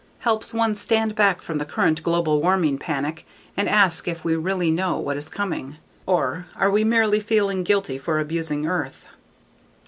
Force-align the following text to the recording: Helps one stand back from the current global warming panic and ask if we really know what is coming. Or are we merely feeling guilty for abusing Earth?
Helps 0.21 0.51
one 0.51 0.73
stand 0.73 1.13
back 1.13 1.43
from 1.43 1.59
the 1.59 1.63
current 1.63 2.01
global 2.01 2.41
warming 2.41 2.79
panic 2.79 3.23
and 3.55 3.69
ask 3.69 4.07
if 4.07 4.23
we 4.23 4.35
really 4.35 4.71
know 4.71 4.97
what 4.97 5.15
is 5.15 5.29
coming. 5.29 5.75
Or 6.07 6.47
are 6.55 6.71
we 6.71 6.83
merely 6.83 7.19
feeling 7.19 7.61
guilty 7.63 7.99
for 7.99 8.19
abusing 8.19 8.65
Earth? 8.65 9.05